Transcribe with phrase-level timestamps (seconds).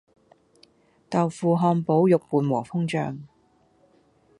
[1.11, 3.19] 豆腐漢堡肉伴和風醬